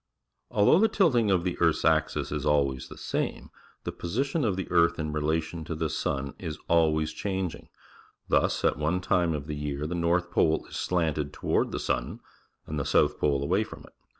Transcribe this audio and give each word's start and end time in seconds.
Although 0.49 0.79
the 0.79 0.87
tilting 0.87 1.29
of 1.29 1.43
the 1.43 1.59
earth's 1.59 1.85
axis' 1.85 2.31
is 2.31 2.43
always 2.43 2.87
the 2.89 2.97
same, 2.97 3.51
the 3.83 3.91
position 3.91 4.43
of 4.43 4.55
the 4.55 4.67
earth 4.71 4.97
in 4.97 5.13
relation 5.13 5.63
to 5.65 5.75
the 5.75 5.91
sun 5.91 6.33
is 6.39 6.57
always 6.67 7.13
changing. 7.13 7.69
Thus 8.27 8.65
at 8.65 8.77
one 8.79 8.99
time 9.01 9.35
in 9.35 9.43
the 9.43 9.53
year 9.55 9.85
the 9.85 9.93
north 9.93 10.31
pole 10.31 10.65
is 10.65 10.75
slanted 10.75 11.31
toward 11.33 11.69
the 11.71 11.77
sun, 11.79 12.19
and 12.65 12.79
the 12.79 12.83
south 12.83 13.19
pole 13.19 13.43
away 13.43 13.63
from 13.63 13.81
it. 13.83 13.93